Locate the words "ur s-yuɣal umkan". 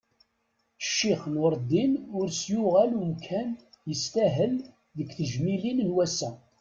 2.17-3.49